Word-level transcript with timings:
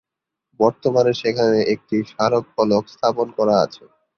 বর্তমানে 0.59 1.11
সেখানে 1.21 1.59
একটি 1.73 1.95
স্মারক 2.09 2.43
ফলক 2.53 2.83
স্থাপন 2.93 3.27
করা 3.37 3.55
আছে। 3.65 3.83